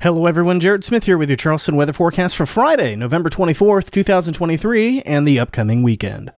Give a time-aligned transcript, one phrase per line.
[0.00, 0.60] Hello, everyone.
[0.60, 5.40] Jared Smith here with your Charleston weather forecast for Friday, November 24th, 2023, and the
[5.40, 6.30] upcoming weekend.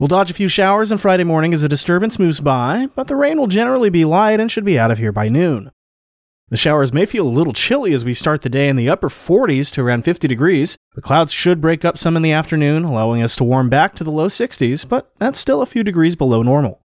[0.00, 3.14] We'll dodge a few showers on Friday morning as a disturbance moves by, but the
[3.14, 5.70] rain will generally be light and should be out of here by noon.
[6.48, 9.10] The showers may feel a little chilly as we start the day in the upper
[9.10, 10.76] 40s to around 50 degrees.
[10.96, 14.02] The clouds should break up some in the afternoon, allowing us to warm back to
[14.02, 16.80] the low 60s, but that's still a few degrees below normal.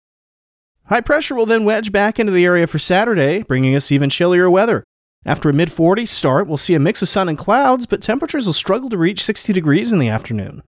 [0.86, 4.48] High pressure will then wedge back into the area for Saturday, bringing us even chillier
[4.48, 4.82] weather.
[5.27, 8.46] After a mid 40s start, we'll see a mix of sun and clouds, but temperatures
[8.46, 10.62] will struggle to reach 60 degrees in the afternoon.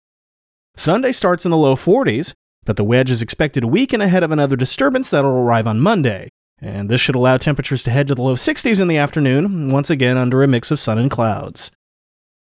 [0.75, 2.33] Sunday starts in the low 40s,
[2.65, 6.27] but the wedge is expected a weekend ahead of another disturbance that'll arrive on Monday,
[6.61, 9.89] and this should allow temperatures to head to the low 60s in the afternoon, once
[9.89, 11.71] again under a mix of sun and clouds.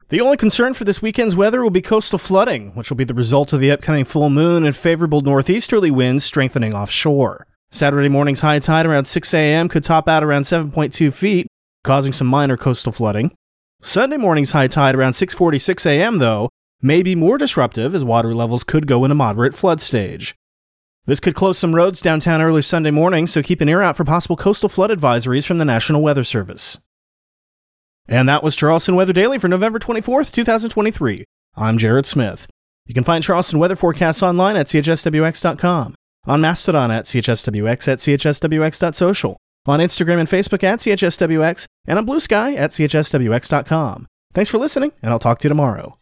[0.10, 3.14] The only concern for this weekend's weather will be coastal flooding, which will be the
[3.14, 7.46] result of the upcoming full moon and favorable northeasterly winds strengthening offshore.
[7.70, 9.70] Saturday morning's high tide around 6 a.m.
[9.70, 11.46] could top out around 7.2 feet,
[11.84, 13.32] causing some minor coastal flooding.
[13.82, 16.18] Sunday morning's high tide around 6:46 a.m.
[16.18, 16.50] though
[16.82, 20.36] may be more disruptive as water levels could go in a moderate flood stage.
[21.06, 24.04] This could close some roads downtown early Sunday morning, so keep an ear out for
[24.04, 26.80] possible coastal flood advisories from the National Weather Service.
[28.08, 31.26] And that was Charleston Weather Daily for November 24th, 2023.
[31.56, 32.48] I'm Jared Smith.
[32.86, 39.38] You can find Charleston weather forecasts online at chswx.com, on Mastodon at chswx at chswx.social,
[39.66, 44.08] on Instagram and Facebook at CHSWX, and on Bluesky at CHSWX.com.
[44.34, 45.99] Thanks for listening, and I'll talk to you tomorrow.